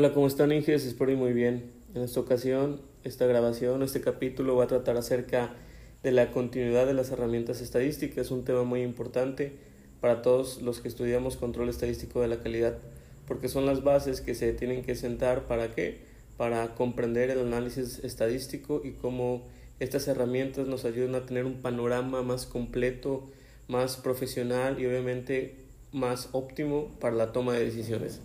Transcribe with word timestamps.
Hola, 0.00 0.12
¿cómo 0.14 0.28
están, 0.28 0.52
Inges? 0.52 0.84
Espero 0.84 1.10
muy 1.16 1.32
bien. 1.32 1.72
En 1.92 2.02
esta 2.02 2.20
ocasión, 2.20 2.80
esta 3.02 3.26
grabación, 3.26 3.82
este 3.82 4.00
capítulo 4.00 4.54
va 4.54 4.62
a 4.62 4.66
tratar 4.68 4.96
acerca 4.96 5.56
de 6.04 6.12
la 6.12 6.30
continuidad 6.30 6.86
de 6.86 6.94
las 6.94 7.10
herramientas 7.10 7.60
estadísticas, 7.60 8.30
un 8.30 8.44
tema 8.44 8.62
muy 8.62 8.82
importante 8.82 9.54
para 10.00 10.22
todos 10.22 10.62
los 10.62 10.78
que 10.80 10.86
estudiamos 10.86 11.36
control 11.36 11.68
estadístico 11.68 12.20
de 12.20 12.28
la 12.28 12.38
calidad, 12.38 12.78
porque 13.26 13.48
son 13.48 13.66
las 13.66 13.82
bases 13.82 14.20
que 14.20 14.36
se 14.36 14.52
tienen 14.52 14.84
que 14.84 14.94
sentar 14.94 15.48
para 15.48 15.74
qué? 15.74 15.98
Para 16.36 16.76
comprender 16.76 17.30
el 17.30 17.40
análisis 17.40 17.98
estadístico 18.04 18.82
y 18.84 18.92
cómo 18.92 19.48
estas 19.80 20.06
herramientas 20.06 20.68
nos 20.68 20.84
ayudan 20.84 21.16
a 21.16 21.26
tener 21.26 21.44
un 21.44 21.60
panorama 21.60 22.22
más 22.22 22.46
completo, 22.46 23.28
más 23.66 23.96
profesional 23.96 24.80
y 24.80 24.86
obviamente 24.86 25.56
más 25.90 26.28
óptimo 26.30 26.86
para 27.00 27.16
la 27.16 27.32
toma 27.32 27.54
de 27.54 27.64
decisiones. 27.64 28.20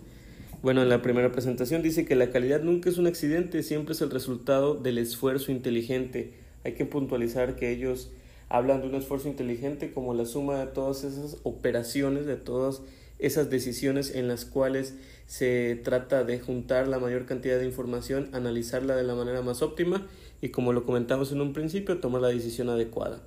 Bueno, 0.64 0.80
en 0.80 0.88
la 0.88 1.02
primera 1.02 1.30
presentación 1.30 1.82
dice 1.82 2.06
que 2.06 2.14
la 2.14 2.30
calidad 2.30 2.62
nunca 2.62 2.88
es 2.88 2.96
un 2.96 3.06
accidente, 3.06 3.62
siempre 3.62 3.92
es 3.92 4.00
el 4.00 4.08
resultado 4.08 4.76
del 4.76 4.96
esfuerzo 4.96 5.52
inteligente. 5.52 6.32
Hay 6.64 6.72
que 6.72 6.86
puntualizar 6.86 7.54
que 7.54 7.70
ellos 7.70 8.10
hablan 8.48 8.80
de 8.80 8.86
un 8.86 8.94
esfuerzo 8.94 9.28
inteligente 9.28 9.92
como 9.92 10.14
la 10.14 10.24
suma 10.24 10.58
de 10.58 10.68
todas 10.68 11.04
esas 11.04 11.36
operaciones, 11.42 12.24
de 12.24 12.36
todas 12.36 12.80
esas 13.18 13.50
decisiones 13.50 14.14
en 14.14 14.26
las 14.26 14.46
cuales 14.46 14.94
se 15.26 15.78
trata 15.84 16.24
de 16.24 16.40
juntar 16.40 16.88
la 16.88 16.98
mayor 16.98 17.26
cantidad 17.26 17.58
de 17.58 17.66
información, 17.66 18.30
analizarla 18.32 18.96
de 18.96 19.04
la 19.04 19.14
manera 19.14 19.42
más 19.42 19.60
óptima 19.60 20.06
y 20.40 20.48
como 20.48 20.72
lo 20.72 20.86
comentamos 20.86 21.30
en 21.30 21.42
un 21.42 21.52
principio, 21.52 22.00
tomar 22.00 22.22
la 22.22 22.28
decisión 22.28 22.70
adecuada. 22.70 23.20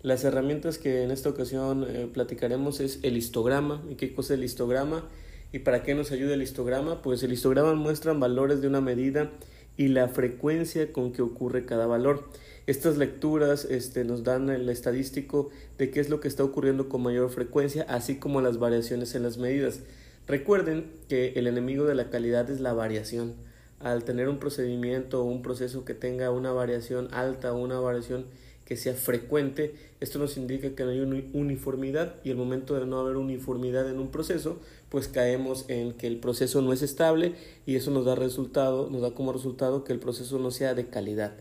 Las 0.00 0.24
herramientas 0.24 0.78
que 0.78 1.02
en 1.02 1.10
esta 1.10 1.28
ocasión 1.28 1.84
eh, 1.86 2.08
platicaremos 2.10 2.80
es 2.80 3.00
el 3.02 3.18
histograma. 3.18 3.82
¿Y 3.90 3.96
qué 3.96 4.14
cosa 4.14 4.32
es 4.32 4.38
el 4.38 4.44
histograma? 4.46 5.04
¿Y 5.52 5.60
para 5.60 5.82
qué 5.82 5.94
nos 5.94 6.12
ayuda 6.12 6.34
el 6.34 6.42
histograma? 6.42 7.02
Pues 7.02 7.22
el 7.22 7.32
histograma 7.32 7.74
muestra 7.74 8.12
valores 8.12 8.60
de 8.60 8.68
una 8.68 8.80
medida 8.80 9.30
y 9.76 9.88
la 9.88 10.08
frecuencia 10.08 10.92
con 10.92 11.12
que 11.12 11.22
ocurre 11.22 11.64
cada 11.64 11.86
valor. 11.86 12.28
Estas 12.66 12.98
lecturas 12.98 13.64
este, 13.64 14.04
nos 14.04 14.22
dan 14.22 14.48
el 14.48 14.68
estadístico 14.68 15.50
de 15.76 15.90
qué 15.90 16.00
es 16.00 16.08
lo 16.08 16.20
que 16.20 16.28
está 16.28 16.44
ocurriendo 16.44 16.88
con 16.88 17.02
mayor 17.02 17.30
frecuencia, 17.30 17.84
así 17.88 18.16
como 18.16 18.40
las 18.40 18.58
variaciones 18.58 19.14
en 19.14 19.24
las 19.24 19.38
medidas. 19.38 19.80
Recuerden 20.28 20.92
que 21.08 21.32
el 21.34 21.48
enemigo 21.48 21.84
de 21.84 21.96
la 21.96 22.10
calidad 22.10 22.48
es 22.50 22.60
la 22.60 22.72
variación. 22.72 23.34
Al 23.80 24.04
tener 24.04 24.28
un 24.28 24.38
procedimiento 24.38 25.22
o 25.22 25.24
un 25.24 25.42
proceso 25.42 25.84
que 25.84 25.94
tenga 25.94 26.30
una 26.30 26.52
variación 26.52 27.08
alta 27.12 27.52
o 27.52 27.58
una 27.58 27.80
variación 27.80 28.26
que 28.70 28.76
sea 28.76 28.94
frecuente, 28.94 29.74
esto 29.98 30.20
nos 30.20 30.36
indica 30.36 30.76
que 30.76 30.84
no 30.84 30.90
hay 30.90 31.00
uniformidad 31.32 32.14
y 32.22 32.30
el 32.30 32.36
momento 32.36 32.78
de 32.78 32.86
no 32.86 33.00
haber 33.00 33.16
uniformidad 33.16 33.90
en 33.90 33.98
un 33.98 34.12
proceso, 34.12 34.60
pues 34.90 35.08
caemos 35.08 35.64
en 35.66 35.94
que 35.94 36.06
el 36.06 36.18
proceso 36.18 36.62
no 36.62 36.72
es 36.72 36.80
estable 36.80 37.34
y 37.66 37.74
eso 37.74 37.90
nos 37.90 38.04
da 38.04 38.14
resultado, 38.14 38.88
nos 38.88 39.02
da 39.02 39.10
como 39.10 39.32
resultado 39.32 39.82
que 39.82 39.92
el 39.92 39.98
proceso 39.98 40.38
no 40.38 40.52
sea 40.52 40.74
de 40.74 40.86
calidad. 40.86 41.32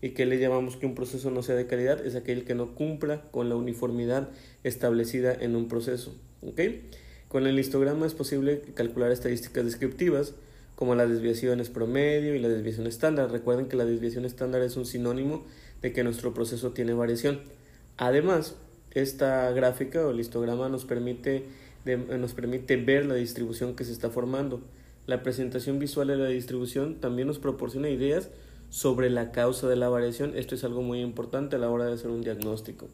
¿Y 0.00 0.12
que 0.12 0.24
le 0.24 0.38
llamamos 0.38 0.78
que 0.78 0.86
un 0.86 0.94
proceso 0.94 1.30
no 1.30 1.42
sea 1.42 1.56
de 1.56 1.66
calidad? 1.66 2.06
Es 2.06 2.14
aquel 2.14 2.46
que 2.46 2.54
no 2.54 2.74
cumpla 2.74 3.20
con 3.32 3.50
la 3.50 3.56
uniformidad 3.56 4.30
establecida 4.64 5.34
en 5.34 5.56
un 5.56 5.68
proceso. 5.68 6.14
Con 7.28 7.46
el 7.46 7.58
histograma 7.58 8.06
es 8.06 8.14
posible 8.14 8.62
calcular 8.72 9.12
estadísticas 9.12 9.62
descriptivas 9.62 10.32
como 10.78 10.94
las 10.94 11.10
desviaciones 11.10 11.70
promedio 11.70 12.36
y 12.36 12.38
la 12.38 12.48
desviación 12.48 12.86
estándar. 12.86 13.32
Recuerden 13.32 13.66
que 13.66 13.76
la 13.76 13.84
desviación 13.84 14.24
estándar 14.24 14.62
es 14.62 14.76
un 14.76 14.86
sinónimo 14.86 15.44
de 15.82 15.92
que 15.92 16.04
nuestro 16.04 16.34
proceso 16.34 16.70
tiene 16.70 16.92
variación. 16.92 17.40
Además, 17.96 18.56
esta 18.92 19.50
gráfica 19.52 20.06
o 20.06 20.10
el 20.10 20.20
histograma 20.20 20.68
nos 20.68 20.84
permite, 20.84 21.44
nos 21.84 22.34
permite 22.34 22.76
ver 22.76 23.06
la 23.06 23.14
distribución 23.14 23.74
que 23.76 23.84
se 23.84 23.92
está 23.92 24.10
formando. 24.10 24.60
La 25.06 25.22
presentación 25.22 25.78
visual 25.78 26.08
de 26.08 26.16
la 26.16 26.28
distribución 26.28 27.00
también 27.00 27.28
nos 27.28 27.38
proporciona 27.38 27.88
ideas 27.88 28.30
sobre 28.70 29.08
la 29.08 29.32
causa 29.32 29.68
de 29.68 29.76
la 29.76 29.88
variación. 29.88 30.36
Esto 30.36 30.54
es 30.54 30.64
algo 30.64 30.82
muy 30.82 31.00
importante 31.00 31.56
a 31.56 31.58
la 31.58 31.70
hora 31.70 31.86
de 31.86 31.94
hacer 31.94 32.10
un 32.10 32.20
diagnóstico. 32.20 32.88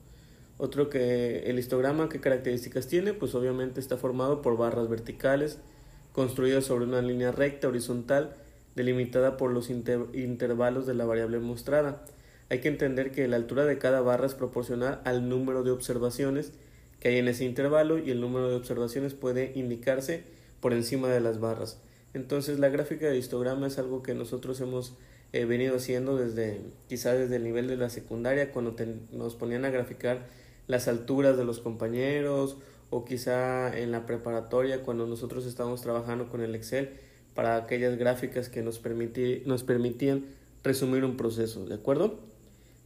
Otro 0.57 0.89
que 0.89 1.51
el 1.51 1.59
histograma, 1.59 2.09
¿qué 2.09 2.21
características 2.21 2.87
tiene? 2.87 3.13
Pues 3.13 3.35
obviamente 3.35 3.81
está 3.81 3.97
formado 3.97 4.41
por 4.41 4.57
barras 4.57 4.89
verticales, 4.89 5.59
construidas 6.13 6.65
sobre 6.65 6.85
una 6.85 7.03
línea 7.03 7.33
recta 7.33 7.67
horizontal, 7.67 8.37
delimitada 8.77 9.37
por 9.37 9.51
los 9.51 9.69
intervalos 9.69 10.87
de 10.87 10.95
la 10.95 11.05
variable 11.05 11.41
mostrada. 11.41 12.05
Hay 12.51 12.61
que 12.61 12.69
entender 12.69 13.11
que 13.11 13.27
la 13.29 13.37
altura 13.37 13.65
de 13.65 13.79
cada 13.79 14.01
barra 14.01 14.27
es 14.27 14.35
proporcional 14.35 15.01
al 15.05 15.29
número 15.29 15.63
de 15.63 15.71
observaciones 15.71 16.53
que 17.01 17.09
hay 17.09 17.19
en 17.19 17.29
ese 17.29 17.45
intervalo 17.45 17.99
y 17.99 18.11
el 18.11 18.21
número 18.21 18.49
de 18.49 18.57
observaciones 18.57 19.15
puede 19.15 19.53
indicarse 19.55 20.25
por 20.61 20.73
encima 20.73 21.09
de 21.09 21.21
las 21.21 21.41
barras. 21.41 21.79
Entonces 22.15 22.59
la 22.59 22.69
gráfica 22.69 23.07
de 23.07 23.19
histograma 23.19 23.67
es 23.67 23.79
algo 23.79 24.03
que 24.03 24.15
nosotros 24.15 24.61
hemos 24.61 24.95
eh, 25.33 25.45
venido 25.45 25.77
haciendo 25.77 26.17
desde 26.17 26.61
quizá 26.89 27.13
desde 27.13 27.37
el 27.37 27.45
nivel 27.45 27.67
de 27.67 27.77
la 27.77 27.91
secundaria 27.91 28.53
cuando 28.53 28.77
nos 29.13 29.35
ponían 29.35 29.65
a 29.65 29.71
graficar 29.71 30.27
las 30.67 30.89
alturas 30.89 31.37
de 31.37 31.45
los 31.45 31.61
compañeros 31.61 32.57
o 32.91 33.05
quizá 33.05 33.77
en 33.77 33.91
la 33.91 34.07
preparatoria 34.07 34.83
cuando 34.83 35.07
nosotros 35.07 35.45
estábamos 35.45 35.83
trabajando 35.83 36.29
con 36.29 36.41
el 36.41 36.55
Excel 36.55 36.91
para 37.35 37.57
aquellas 37.57 37.99
gráficas 37.99 38.49
que 38.49 38.63
nos, 38.63 38.81
nos 39.45 39.65
permitían 39.65 40.27
resumir 40.63 41.05
un 41.05 41.17
proceso, 41.17 41.67
¿de 41.67 41.75
acuerdo? 41.75 42.34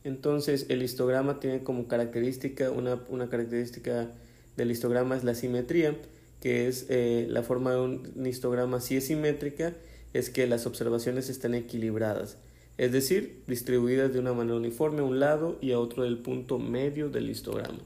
Entonces 0.04 0.66
el 0.69 0.82
histograma 0.82 1.41
tiene 1.41 1.62
como 1.62 1.88
característica, 1.88 2.70
una, 2.70 3.03
una 3.09 3.28
característica 3.28 4.10
del 4.56 4.70
histograma 4.70 5.16
es 5.16 5.25
la 5.25 5.34
simetría, 5.34 5.97
que 6.41 6.69
es 6.69 6.86
eh, 6.88 7.26
la 7.28 7.42
forma 7.42 7.72
de 7.72 7.81
un 7.81 8.26
histograma 8.26 8.81
si 8.81 8.97
es 8.97 9.06
simétrica, 9.06 9.75
es 10.14 10.31
que 10.31 10.47
las 10.47 10.66
observaciones 10.66 11.28
están 11.28 11.54
equilibradas, 11.54 12.38
es 12.78 12.92
decir, 12.92 13.42
distribuidas 13.47 14.12
de 14.12 14.20
una 14.20 14.32
manera 14.32 14.56
uniforme 14.56 15.00
a 15.00 15.04
un 15.04 15.20
lado 15.20 15.59
y 15.60 15.72
a 15.72 15.78
otro 15.78 16.04
del 16.04 16.19
punto 16.19 16.59
medio 16.59 17.10
del 17.10 17.28
histograma. 17.28 17.80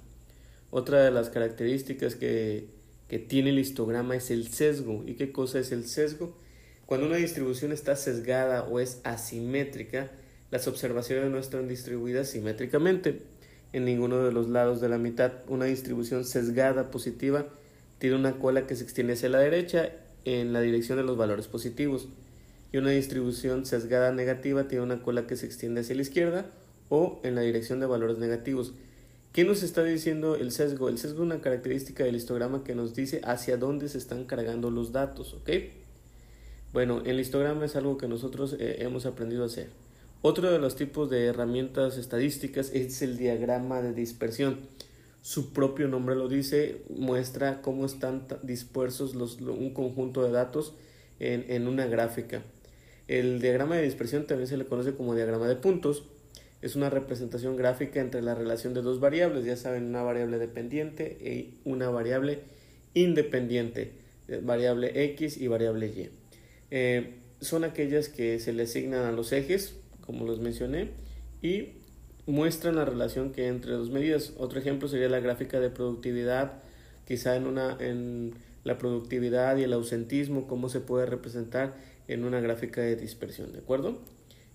Otra 0.70 1.02
de 1.02 1.10
las 1.10 1.30
características 1.30 2.14
que, 2.14 2.68
que 3.08 3.18
tiene 3.18 3.50
el 3.50 3.58
histograma 3.58 4.16
es 4.16 4.30
el 4.30 4.48
sesgo. 4.48 5.02
¿Y 5.06 5.14
qué 5.14 5.32
cosa 5.32 5.58
es 5.58 5.72
el 5.72 5.86
sesgo? 5.86 6.34
Cuando 6.86 7.06
una 7.06 7.16
distribución 7.16 7.72
está 7.72 7.96
sesgada 7.96 8.64
o 8.64 8.80
es 8.80 9.00
asimétrica, 9.04 10.10
las 10.52 10.68
observaciones 10.68 11.30
no 11.30 11.38
están 11.38 11.66
distribuidas 11.66 12.28
simétricamente 12.28 13.22
en 13.72 13.86
ninguno 13.86 14.22
de 14.22 14.32
los 14.32 14.50
lados 14.50 14.82
de 14.82 14.90
la 14.90 14.98
mitad. 14.98 15.32
Una 15.48 15.64
distribución 15.64 16.26
sesgada 16.26 16.90
positiva 16.90 17.46
tiene 17.98 18.16
una 18.16 18.38
cola 18.38 18.66
que 18.66 18.76
se 18.76 18.84
extiende 18.84 19.14
hacia 19.14 19.30
la 19.30 19.38
derecha 19.38 19.90
en 20.26 20.52
la 20.52 20.60
dirección 20.60 20.98
de 20.98 21.04
los 21.04 21.16
valores 21.16 21.48
positivos 21.48 22.06
y 22.70 22.76
una 22.76 22.90
distribución 22.90 23.64
sesgada 23.64 24.12
negativa 24.12 24.68
tiene 24.68 24.84
una 24.84 25.02
cola 25.02 25.26
que 25.26 25.36
se 25.36 25.46
extiende 25.46 25.80
hacia 25.80 25.96
la 25.96 26.02
izquierda 26.02 26.46
o 26.90 27.18
en 27.24 27.34
la 27.34 27.40
dirección 27.40 27.80
de 27.80 27.86
valores 27.86 28.18
negativos. 28.18 28.74
¿Qué 29.32 29.44
nos 29.44 29.62
está 29.62 29.82
diciendo 29.82 30.36
el 30.36 30.52
sesgo? 30.52 30.90
El 30.90 30.98
sesgo 30.98 31.22
es 31.22 31.22
una 31.22 31.40
característica 31.40 32.04
del 32.04 32.16
histograma 32.16 32.62
que 32.62 32.74
nos 32.74 32.94
dice 32.94 33.22
hacia 33.24 33.56
dónde 33.56 33.88
se 33.88 33.96
están 33.96 34.24
cargando 34.26 34.70
los 34.70 34.92
datos. 34.92 35.34
Bueno, 36.74 37.00
el 37.06 37.20
histograma 37.20 37.64
es 37.64 37.74
algo 37.74 37.96
que 37.96 38.06
nosotros 38.06 38.54
eh, 38.58 38.76
hemos 38.80 39.06
aprendido 39.06 39.44
a 39.44 39.46
hacer. 39.46 39.68
Otro 40.24 40.52
de 40.52 40.60
los 40.60 40.76
tipos 40.76 41.10
de 41.10 41.26
herramientas 41.26 41.98
estadísticas 41.98 42.70
es 42.72 43.02
el 43.02 43.16
diagrama 43.16 43.82
de 43.82 43.92
dispersión. 43.92 44.60
Su 45.20 45.52
propio 45.52 45.88
nombre 45.88 46.14
lo 46.14 46.28
dice, 46.28 46.82
muestra 46.88 47.60
cómo 47.60 47.84
están 47.86 48.28
dispersos 48.44 49.14
un 49.16 49.74
conjunto 49.74 50.22
de 50.22 50.30
datos 50.30 50.74
en, 51.18 51.44
en 51.48 51.66
una 51.66 51.86
gráfica. 51.86 52.42
El 53.08 53.40
diagrama 53.40 53.74
de 53.76 53.82
dispersión 53.82 54.28
también 54.28 54.46
se 54.46 54.56
le 54.56 54.64
conoce 54.64 54.94
como 54.94 55.16
diagrama 55.16 55.48
de 55.48 55.56
puntos. 55.56 56.04
Es 56.60 56.76
una 56.76 56.88
representación 56.88 57.56
gráfica 57.56 58.00
entre 58.00 58.22
la 58.22 58.36
relación 58.36 58.74
de 58.74 58.82
dos 58.82 59.00
variables, 59.00 59.44
ya 59.44 59.56
saben, 59.56 59.86
una 59.86 60.02
variable 60.02 60.38
dependiente 60.38 61.18
y 61.20 61.58
una 61.68 61.90
variable 61.90 62.42
independiente, 62.94 63.90
eh, 64.28 64.40
variable 64.40 65.04
X 65.14 65.36
y 65.36 65.48
variable 65.48 65.88
Y. 65.88 66.10
Eh, 66.70 67.14
son 67.40 67.64
aquellas 67.64 68.08
que 68.08 68.38
se 68.38 68.52
le 68.52 68.62
asignan 68.62 69.04
a 69.04 69.10
los 69.10 69.32
ejes, 69.32 69.81
como 70.02 70.26
los 70.26 70.40
mencioné, 70.40 70.90
y 71.40 71.70
muestran 72.26 72.76
la 72.76 72.84
relación 72.84 73.32
que 73.32 73.42
hay 73.42 73.48
entre 73.48 73.72
dos 73.72 73.90
medidas. 73.90 74.34
Otro 74.38 74.60
ejemplo 74.60 74.88
sería 74.88 75.08
la 75.08 75.20
gráfica 75.20 75.58
de 75.58 75.70
productividad, 75.70 76.62
quizá 77.06 77.36
en, 77.36 77.46
una, 77.46 77.76
en 77.80 78.34
la 78.64 78.78
productividad 78.78 79.56
y 79.56 79.64
el 79.64 79.72
ausentismo, 79.72 80.46
cómo 80.46 80.68
se 80.68 80.80
puede 80.80 81.06
representar 81.06 81.74
en 82.08 82.24
una 82.24 82.40
gráfica 82.40 82.80
de 82.80 82.96
dispersión, 82.96 83.52
¿de 83.52 83.58
acuerdo? 83.58 84.00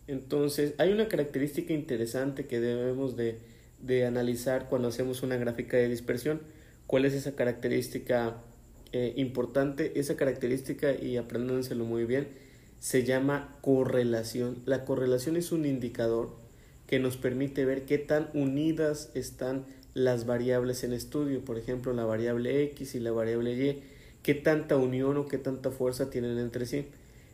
Entonces, 0.07 0.73
hay 0.77 0.93
una 0.93 1.09
característica 1.09 1.73
interesante 1.73 2.45
que 2.45 2.61
debemos 2.61 3.17
de, 3.17 3.39
de 3.81 4.05
analizar 4.05 4.69
cuando 4.69 4.87
hacemos 4.87 5.21
una 5.23 5.35
gráfica 5.37 5.75
de 5.77 5.89
dispersión. 5.89 6.41
¿Cuál 6.87 7.03
es 7.03 7.13
esa 7.13 7.35
característica 7.35 8.37
eh, 8.93 9.13
importante? 9.17 9.99
Esa 9.99 10.15
característica, 10.15 10.93
y 10.93 11.17
apréndanselo 11.17 11.83
muy 11.83 12.05
bien, 12.05 12.29
se 12.79 13.03
llama 13.03 13.57
correlación. 13.61 14.57
La 14.65 14.85
correlación 14.85 15.35
es 15.35 15.51
un 15.51 15.65
indicador 15.65 16.35
que 16.87 16.99
nos 16.99 17.17
permite 17.17 17.65
ver 17.65 17.85
qué 17.85 17.97
tan 17.97 18.29
unidas 18.33 19.11
están 19.13 19.65
las 19.93 20.25
variables 20.25 20.83
en 20.83 20.93
estudio, 20.93 21.43
por 21.43 21.57
ejemplo, 21.57 21.91
la 21.93 22.05
variable 22.05 22.63
x 22.63 22.95
y 22.95 22.99
la 22.99 23.11
variable 23.11 23.53
y, 23.53 23.83
qué 24.21 24.35
tanta 24.35 24.77
unión 24.77 25.17
o 25.17 25.25
qué 25.27 25.37
tanta 25.37 25.71
fuerza 25.71 26.09
tienen 26.09 26.37
entre 26.37 26.65
sí. 26.65 26.87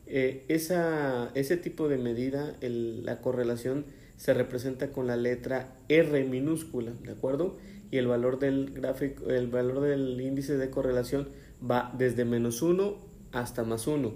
Eh, 0.06 0.45
esa, 0.48 1.30
ese 1.34 1.57
tipo 1.57 1.88
de 1.88 1.98
medida, 1.98 2.56
la 2.62 3.22
correlación, 3.22 3.86
se 4.16 4.34
representa 4.34 4.92
con 4.92 5.07
la 5.07 5.18
letra 5.18 5.75
R 5.89 6.24
minúscula, 6.24 6.94
¿de 7.04 7.12
acuerdo? 7.12 7.57
Y 7.92 7.98
el 7.98 8.07
valor 8.07 8.39
del 8.39 8.72
gráfico, 8.72 9.30
el 9.30 9.48
valor 9.48 9.81
del 9.81 10.19
índice 10.22 10.57
de 10.57 10.69
correlación 10.69 11.30
va 11.62 11.94
desde 11.98 12.25
menos 12.25 12.62
1 12.62 12.98
hasta 13.31 13.63
más 13.63 13.88
1. 13.88 14.13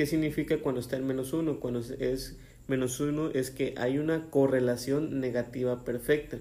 ¿Qué 0.00 0.06
significa 0.06 0.56
cuando 0.56 0.80
está 0.80 0.96
en 0.96 1.06
menos 1.06 1.34
1? 1.34 1.60
Cuando 1.60 1.80
es 1.80 2.38
menos 2.68 2.98
1 3.00 3.32
es 3.34 3.50
que 3.50 3.74
hay 3.76 3.98
una 3.98 4.30
correlación 4.30 5.20
negativa 5.20 5.84
perfecta. 5.84 6.38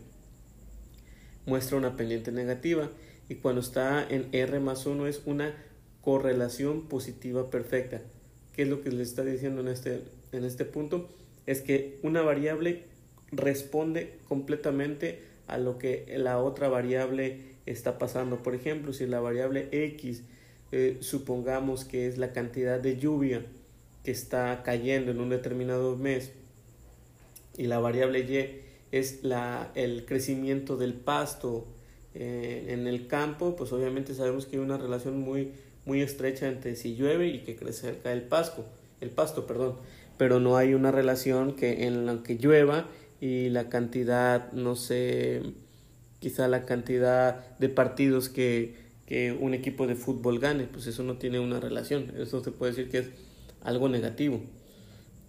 Muestra 1.46 1.76
una 1.76 1.98
pendiente 1.98 2.32
negativa. 2.32 2.90
Y 3.28 3.36
cuando 3.36 3.60
está 3.60 4.08
en 4.10 4.30
R 4.32 4.62
más 4.62 4.86
1 4.86 5.08
es 5.08 5.24
una 5.26 5.54
correlación 6.00 6.88
positiva 6.88 7.50
perfecta. 7.50 8.02
¿Qué 8.54 8.62
es 8.62 8.70
lo 8.70 8.82
que 8.82 8.92
le 8.92 9.04
está 9.04 9.26
diciendo 9.26 9.60
en 9.60 9.68
este, 9.68 10.04
en 10.32 10.46
este 10.46 10.64
punto? 10.64 11.10
Es 11.46 11.60
que 11.60 12.00
una 12.02 12.22
variable 12.22 12.86
responde 13.34 14.20
completamente 14.30 15.20
a 15.48 15.58
lo 15.58 15.78
que 15.78 16.06
la 16.18 16.40
otra 16.40 16.70
variable 16.70 17.58
está 17.66 17.98
pasando. 17.98 18.42
Por 18.42 18.56
ejemplo, 18.56 18.94
si 18.94 19.06
la 19.06 19.20
variable 19.20 19.68
x 19.74 20.24
eh, 20.72 20.98
supongamos 21.02 21.86
que 21.86 22.08
es 22.08 22.18
la 22.18 22.32
cantidad 22.32 22.80
de 22.80 22.98
lluvia 22.98 23.46
que 24.04 24.12
está 24.12 24.62
cayendo 24.64 25.12
en 25.12 25.20
un 25.20 25.30
determinado 25.30 25.96
mes 25.98 26.32
y 27.58 27.68
la 27.68 27.80
variable 27.80 28.20
y 28.20 28.96
es 28.96 29.24
la, 29.24 29.72
el 29.76 30.06
crecimiento 30.06 30.78
del 30.78 30.94
pasto 30.94 31.68
eh, 32.16 32.68
en 32.70 32.88
el 32.88 33.08
campo, 33.08 33.56
pues 33.56 33.72
obviamente 33.72 34.14
sabemos 34.14 34.46
que 34.46 34.58
hay 34.58 34.62
una 34.62 34.78
relación 34.78 35.20
muy, 35.20 35.52
muy 35.86 36.02
estrecha 36.02 36.48
entre 36.48 36.76
si 36.76 36.96
llueve 36.96 37.28
y 37.28 37.40
que 37.40 37.56
crece 37.56 37.96
el 38.04 38.22
pasto, 38.24 38.66
el 39.02 39.10
pasto, 39.10 39.46
perdón, 39.46 39.76
pero 40.18 40.40
no 40.40 40.58
hay 40.58 40.74
una 40.74 40.92
relación 40.92 41.56
que 41.56 41.86
en 41.86 42.06
la 42.06 42.24
que 42.24 42.38
llueva 42.38 42.88
y 43.22 43.50
la 43.50 43.70
cantidad, 43.70 44.52
no 44.54 44.76
sé, 44.76 45.42
quizá 46.20 46.48
la 46.48 46.66
cantidad 46.66 47.58
de 47.58 47.70
partidos 47.70 48.30
que, 48.30 48.89
que 49.10 49.32
un 49.32 49.56
equipo 49.56 49.88
de 49.88 49.96
fútbol 49.96 50.38
gane, 50.38 50.66
pues 50.66 50.86
eso 50.86 51.02
no 51.02 51.18
tiene 51.18 51.40
una 51.40 51.60
relación, 51.60 52.14
eso 52.20 52.44
se 52.44 52.52
puede 52.52 52.74
decir 52.74 52.92
que 52.92 53.00
es 53.00 53.10
algo 53.64 53.90
negativo. 53.90 54.40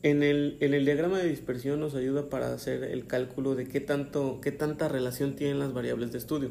En 0.02 0.22
el, 0.22 0.58
en 0.60 0.74
el 0.74 0.84
diagrama 0.84 1.18
de 1.18 1.26
dispersión 1.26 1.80
nos 1.80 1.94
ayuda 1.94 2.28
para 2.28 2.52
hacer 2.52 2.84
el 2.84 3.06
cálculo 3.06 3.54
de 3.54 3.66
qué, 3.66 3.80
tanto, 3.80 4.38
qué 4.42 4.52
tanta 4.52 4.88
relación 4.88 5.34
tienen 5.34 5.58
las 5.58 5.72
variables 5.72 6.12
de 6.12 6.18
estudio. 6.18 6.50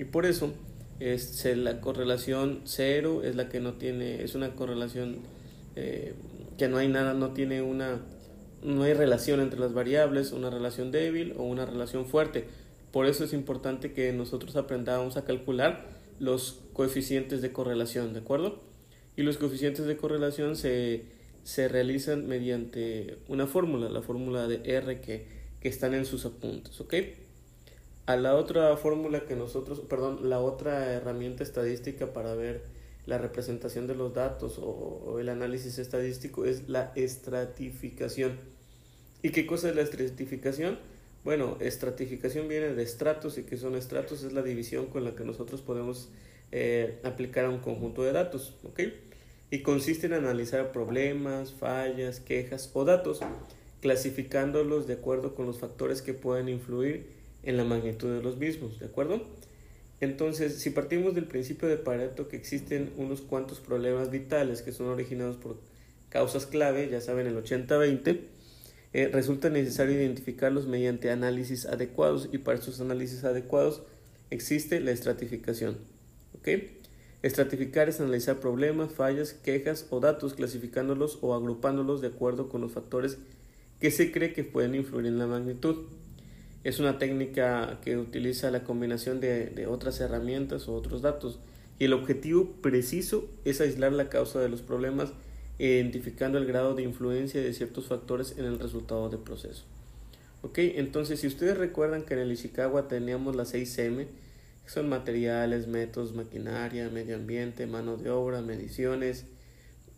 Y 0.00 0.04
por 0.04 0.26
eso 0.26 0.52
es 0.98 1.44
la 1.56 1.80
correlación 1.80 2.62
cero 2.64 3.22
es 3.22 3.36
la 3.36 3.48
que 3.48 3.60
no 3.60 3.74
tiene, 3.74 4.24
es 4.24 4.34
una 4.34 4.56
correlación 4.56 5.18
eh, 5.76 6.14
que 6.56 6.66
no 6.66 6.78
hay 6.78 6.88
nada, 6.88 7.14
no 7.14 7.34
tiene 7.34 7.62
una, 7.62 8.00
no 8.64 8.82
hay 8.82 8.94
relación 8.94 9.38
entre 9.38 9.60
las 9.60 9.74
variables, 9.74 10.32
una 10.32 10.50
relación 10.50 10.90
débil 10.90 11.34
o 11.36 11.44
una 11.44 11.66
relación 11.66 12.04
fuerte. 12.04 12.46
Por 12.90 13.06
eso 13.06 13.22
es 13.22 13.32
importante 13.32 13.92
que 13.92 14.12
nosotros 14.12 14.56
aprendamos 14.56 15.16
a 15.16 15.24
calcular 15.24 15.97
los 16.18 16.62
coeficientes 16.72 17.42
de 17.42 17.52
correlación, 17.52 18.12
¿de 18.12 18.20
acuerdo? 18.20 18.60
Y 19.16 19.22
los 19.22 19.36
coeficientes 19.36 19.86
de 19.86 19.96
correlación 19.96 20.56
se, 20.56 21.04
se 21.42 21.68
realizan 21.68 22.26
mediante 22.26 23.18
una 23.28 23.46
fórmula, 23.46 23.88
la 23.88 24.02
fórmula 24.02 24.46
de 24.46 24.60
R 24.64 25.00
que, 25.00 25.26
que 25.60 25.68
están 25.68 25.94
en 25.94 26.04
sus 26.04 26.24
apuntes, 26.24 26.80
¿ok? 26.80 26.94
A 28.06 28.16
la 28.16 28.36
otra 28.36 28.76
fórmula 28.76 29.26
que 29.26 29.36
nosotros, 29.36 29.80
perdón, 29.80 30.30
la 30.30 30.40
otra 30.40 30.92
herramienta 30.92 31.42
estadística 31.42 32.12
para 32.12 32.34
ver 32.34 32.62
la 33.08 33.16
representación 33.16 33.86
de 33.86 33.94
los 33.94 34.12
datos 34.12 34.58
o, 34.58 35.18
el 35.18 35.30
análisis 35.30 35.78
estadístico 35.78 36.44
es 36.44 36.68
la 36.68 36.92
estratificación. 36.94 38.38
¿Y 39.22 39.30
qué 39.30 39.46
cosa 39.46 39.70
es 39.70 39.76
la 39.76 39.82
estratificación? 39.82 40.78
Bueno, 41.24 41.56
estratificación 41.60 42.48
viene 42.48 42.74
de 42.74 42.82
estratos 42.82 43.38
y 43.38 43.42
que 43.42 43.56
son 43.56 43.74
estratos 43.74 44.22
es 44.22 44.32
la 44.32 44.42
división 44.42 44.86
con 44.86 45.04
la 45.04 45.14
que 45.14 45.24
nosotros 45.24 45.60
podemos 45.60 46.08
eh, 46.52 46.98
aplicar 47.02 47.44
a 47.44 47.50
un 47.50 47.58
conjunto 47.58 48.02
de 48.02 48.12
datos, 48.12 48.54
¿ok? 48.64 48.80
Y 49.50 49.60
consiste 49.60 50.06
en 50.06 50.14
analizar 50.14 50.72
problemas, 50.72 51.52
fallas, 51.52 52.20
quejas 52.20 52.70
o 52.72 52.84
datos, 52.84 53.20
clasificándolos 53.80 54.86
de 54.86 54.94
acuerdo 54.94 55.34
con 55.34 55.46
los 55.46 55.58
factores 55.58 56.02
que 56.02 56.14
pueden 56.14 56.48
influir 56.48 57.06
en 57.42 57.56
la 57.56 57.64
magnitud 57.64 58.14
de 58.14 58.22
los 58.22 58.36
mismos, 58.36 58.78
¿de 58.78 58.86
acuerdo? 58.86 59.22
Entonces, 60.00 60.60
si 60.60 60.70
partimos 60.70 61.14
del 61.14 61.24
principio 61.24 61.68
de 61.68 61.76
Pareto 61.76 62.28
que 62.28 62.36
existen 62.36 62.92
unos 62.96 63.20
cuantos 63.20 63.58
problemas 63.58 64.10
vitales 64.10 64.62
que 64.62 64.72
son 64.72 64.86
originados 64.86 65.36
por 65.36 65.56
causas 66.08 66.46
clave, 66.46 66.88
ya 66.88 67.00
saben 67.00 67.26
el 67.26 67.36
80-20, 67.36 68.20
eh, 68.92 69.08
resulta 69.12 69.50
necesario 69.50 69.94
identificarlos 69.94 70.66
mediante 70.66 71.10
análisis 71.10 71.66
adecuados 71.66 72.28
y 72.32 72.38
para 72.38 72.58
estos 72.58 72.80
análisis 72.80 73.24
adecuados 73.24 73.82
existe 74.30 74.80
la 74.80 74.92
estratificación. 74.92 75.78
¿ok? 76.38 76.48
Estratificar 77.22 77.88
es 77.88 78.00
analizar 78.00 78.38
problemas, 78.38 78.92
fallas, 78.92 79.32
quejas 79.32 79.86
o 79.90 80.00
datos 80.00 80.34
clasificándolos 80.34 81.18
o 81.20 81.34
agrupándolos 81.34 82.00
de 82.00 82.08
acuerdo 82.08 82.48
con 82.48 82.60
los 82.60 82.72
factores 82.72 83.18
que 83.80 83.90
se 83.90 84.12
cree 84.12 84.32
que 84.32 84.44
pueden 84.44 84.74
influir 84.74 85.06
en 85.06 85.18
la 85.18 85.26
magnitud. 85.26 85.86
Es 86.64 86.78
una 86.78 86.98
técnica 86.98 87.80
que 87.82 87.96
utiliza 87.96 88.50
la 88.50 88.62
combinación 88.62 89.20
de, 89.20 89.66
otras 89.68 90.00
herramientas 90.00 90.68
o 90.68 90.74
otros 90.74 91.02
datos 91.02 91.40
y 91.78 91.84
el 91.84 91.92
objetivo 91.92 92.52
preciso 92.60 93.28
es 93.44 93.60
aislar 93.60 93.92
la 93.92 94.08
causa 94.08 94.40
de 94.40 94.48
los 94.48 94.62
problemas 94.62 95.12
identificando 95.58 96.38
el 96.38 96.46
grado 96.46 96.74
de 96.74 96.82
influencia 96.82 97.40
de 97.40 97.52
ciertos 97.52 97.86
factores 97.86 98.36
en 98.38 98.44
el 98.44 98.58
resultado 98.58 99.08
del 99.08 99.20
proceso. 99.20 99.64
Ok, 100.42 100.58
entonces 100.58 101.20
si 101.20 101.26
ustedes 101.26 101.58
recuerdan 101.58 102.02
que 102.02 102.14
en 102.14 102.20
el 102.20 102.32
Ishikawa 102.32 102.86
teníamos 102.86 103.34
las 103.34 103.54
6M, 103.54 104.06
que 104.64 104.70
son 104.70 104.88
materiales, 104.88 105.66
métodos, 105.66 106.14
maquinaria, 106.14 106.88
medio 106.90 107.16
ambiente, 107.16 107.66
mano 107.66 107.96
de 107.96 108.10
obra, 108.10 108.40
mediciones, 108.40 109.26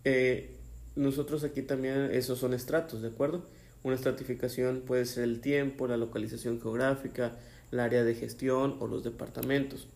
eh, 0.05 0.57
nosotros 0.97 1.45
aquí 1.45 1.63
también 1.63 2.11
esos 2.13 2.39
son 2.39 2.55
estratos, 2.55 3.03
¿de 3.03 3.09
acuerdo? 3.09 3.45
Una 3.83 3.95
estratificación 3.95 4.83
puede 4.87 5.05
ser 5.05 5.25
el 5.25 5.41
tiempo, 5.41 5.87
la 5.87 5.99
localización 5.99 6.61
geográfica, 6.61 7.37
el 7.71 7.81
área 7.81 8.03
de 8.03 8.15
gestión 8.15 8.77
o 8.81 8.87
los 8.87 9.05
departamentos. 9.05 9.89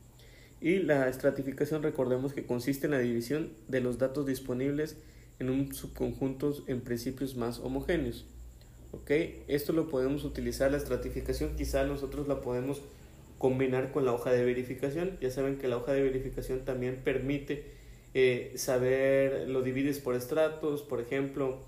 Y 0.60 0.78
la 0.78 1.08
estratificación 1.08 1.82
recordemos 1.82 2.32
que 2.32 2.46
consiste 2.46 2.86
en 2.86 2.92
la 2.92 2.98
división 2.98 3.50
de 3.68 3.80
los 3.80 3.98
datos 3.98 4.26
disponibles 4.26 4.96
en 5.38 5.50
un 5.50 5.74
subconjunto 5.74 6.54
en 6.66 6.80
principios 6.80 7.36
más 7.36 7.58
homogéneos. 7.58 8.26
¿Ok? 8.92 9.10
Esto 9.48 9.72
lo 9.72 9.88
podemos 9.88 10.24
utilizar, 10.24 10.70
la 10.70 10.76
estratificación 10.76 11.56
quizá 11.56 11.84
nosotros 11.84 12.28
la 12.28 12.40
podemos 12.40 12.80
combinar 13.38 13.92
con 13.92 14.04
la 14.04 14.12
hoja 14.12 14.30
de 14.30 14.44
verificación. 14.44 15.18
Ya 15.20 15.30
saben 15.30 15.58
que 15.58 15.68
la 15.68 15.76
hoja 15.76 15.92
de 15.92 16.02
verificación 16.02 16.64
también 16.64 17.00
permite 17.02 17.64
eh, 18.14 18.52
saber, 18.54 19.48
lo 19.48 19.62
divides 19.62 19.98
por 19.98 20.14
estratos, 20.14 20.82
por 20.82 21.00
ejemplo, 21.00 21.58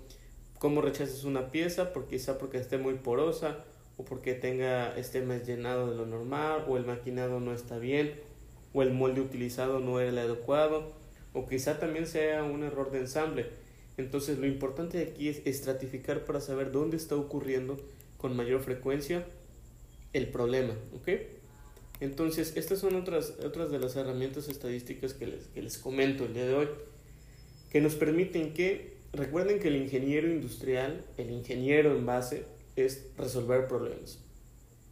cómo 0.59 0.81
rechazas 0.81 1.25
una 1.25 1.51
pieza, 1.51 1.91
porque 1.91 2.15
quizá 2.17 2.37
porque 2.37 2.57
esté 2.57 2.77
muy 2.77 2.95
porosa 2.95 3.65
o 3.97 4.05
porque 4.05 4.33
tenga 4.33 4.95
esté 4.97 5.21
más 5.21 5.45
llenado 5.45 5.89
de 5.89 5.97
lo 5.97 6.05
normal 6.05 6.65
o 6.67 6.77
el 6.77 6.85
maquinado 6.85 7.39
no 7.39 7.53
está 7.53 7.77
bien 7.77 8.13
o 8.73 8.83
el 8.83 8.93
molde 8.93 9.21
utilizado 9.21 9.79
no 9.79 9.99
era 9.99 10.09
el 10.09 10.17
adecuado 10.19 10.93
o 11.37 11.47
quizá 11.47 11.79
también 11.79 12.07
sea 12.07 12.43
un 12.43 12.63
error 12.63 12.91
de 12.91 12.99
ensamble. 12.99 13.47
Entonces 13.97 14.37
lo 14.37 14.47
importante 14.47 15.01
aquí 15.01 15.29
es 15.29 15.41
estratificar 15.45 16.25
para 16.25 16.41
saber 16.41 16.71
dónde 16.71 16.97
está 16.97 17.15
ocurriendo 17.15 17.77
con 18.17 18.35
mayor 18.35 18.61
frecuencia 18.61 19.25
el 20.13 20.27
problema, 20.29 20.73
¿ok? 20.95 21.09
Entonces 21.99 22.55
estas 22.55 22.79
son 22.79 22.95
otras, 22.95 23.35
otras 23.43 23.71
de 23.71 23.79
las 23.79 23.95
herramientas 23.95 24.49
estadísticas 24.49 25.13
que 25.13 25.27
les, 25.27 25.47
que 25.47 25.61
les 25.61 25.77
comento 25.77 26.25
el 26.25 26.33
día 26.33 26.45
de 26.45 26.53
hoy, 26.53 26.67
que 27.71 27.81
nos 27.81 27.95
permiten 27.95 28.53
que 28.53 28.97
Recuerden 29.13 29.59
que 29.59 29.69
el 29.69 29.77
ingeniero 29.77 30.27
industrial, 30.27 31.03
el 31.17 31.31
ingeniero 31.31 31.95
en 31.95 32.05
base, 32.05 32.43
es 32.75 33.07
resolver 33.17 33.67
problemas. 33.67 34.19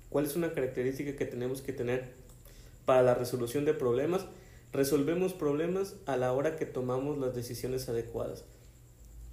¿Cuál 0.09 0.25
es 0.25 0.35
una 0.35 0.53
característica 0.53 1.15
que 1.15 1.25
tenemos 1.25 1.61
que 1.61 1.73
tener 1.73 2.13
para 2.85 3.03
la 3.03 3.13
resolución 3.13 3.65
de 3.65 3.73
problemas? 3.73 4.25
Resolvemos 4.75 5.31
problemas 5.31 5.95
a 6.05 6.17
la 6.17 6.33
hora 6.33 6.57
que 6.57 6.65
tomamos 6.65 7.17
las 7.17 7.33
decisiones 7.33 7.87
adecuadas. 7.87 8.43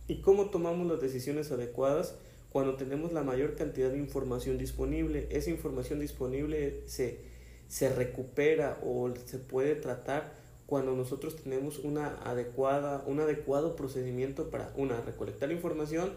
¿Y 0.06 0.20
cómo 0.20 0.50
tomamos 0.50 0.86
las 0.86 1.00
decisiones 1.00 1.50
adecuadas? 1.50 2.14
Cuando 2.50 2.76
tenemos 2.76 3.12
la 3.12 3.24
mayor 3.24 3.56
cantidad 3.56 3.90
de 3.90 3.98
información 3.98 4.56
disponible. 4.56 5.26
Esa 5.32 5.50
información 5.50 5.98
disponible 5.98 6.84
se, 6.86 7.18
se 7.66 7.92
recupera 7.92 8.78
o 8.84 9.12
se 9.24 9.38
puede 9.38 9.74
tratar 9.74 10.32
cuando 10.66 10.94
nosotros 10.94 11.34
tenemos 11.34 11.80
una 11.80 12.22
adecuada, 12.22 13.02
un 13.08 13.18
adecuado 13.18 13.74
procedimiento 13.74 14.48
para, 14.48 14.72
una, 14.76 15.00
recolectar 15.00 15.50
información, 15.50 16.12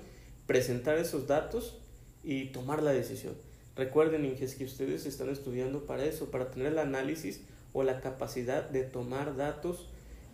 presentar 0.46 1.00
esos 1.00 1.26
datos 1.26 1.80
y 2.24 2.50
tomar 2.50 2.84
la 2.84 2.92
decisión. 2.92 3.34
Recuerden, 3.76 4.24
Inges, 4.24 4.54
que 4.54 4.66
ustedes 4.66 5.08
están 5.08 5.30
estudiando 5.30 5.88
para 5.88 6.06
eso, 6.06 6.30
para 6.30 6.52
tener 6.52 6.68
el 6.74 6.78
análisis 6.78 7.42
o 7.76 7.84
la 7.84 8.00
capacidad 8.00 8.70
de 8.70 8.84
tomar 8.84 9.36
datos, 9.36 9.90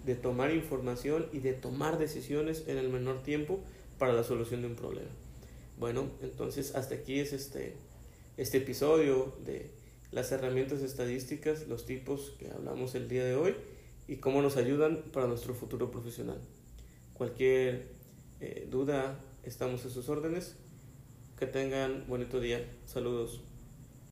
de 0.06 0.14
tomar 0.14 0.52
información 0.52 1.28
y 1.34 1.40
de 1.40 1.54
tomar 1.54 1.98
decisiones 1.98 2.68
en 2.68 2.78
el 2.78 2.88
menor 2.88 3.24
tiempo 3.24 3.60
para 3.98 4.14
la 4.14 4.24
solución 4.24 4.62
de 4.62 4.68
un 4.68 4.76
problema. 4.76 5.10
Bueno, 5.80 6.12
entonces 6.22 6.76
hasta 6.76 6.94
aquí 6.94 7.20
es 7.20 7.34
este, 7.34 7.74
este 8.38 8.60
episodio 8.60 9.36
de 9.44 9.72
las 10.12 10.32
herramientas 10.32 10.84
estadísticas, 10.84 11.68
los 11.68 11.88
tipos 11.88 12.36
que 12.38 12.52
hablamos 12.52 12.94
el 12.94 13.10
día 13.10 13.26
de 13.26 13.36
hoy 13.36 13.56
y 14.08 14.18
cómo 14.18 14.44
nos 14.44 14.56
ayudan 14.56 15.02
para 15.12 15.26
nuestro 15.26 15.56
futuro 15.56 15.90
profesional. 15.90 16.38
Cualquier 17.16 17.88
eh, 18.40 18.68
duda, 18.70 19.20
estamos 19.44 19.84
a 19.86 19.90
sus 19.90 20.10
órdenes. 20.10 20.58
Que 21.40 21.48
tengan 21.48 22.06
bonito 22.08 22.40
día. 22.40 22.64
Saludos. 22.86 23.42